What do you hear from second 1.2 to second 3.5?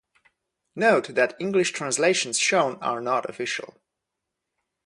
English translations shown are not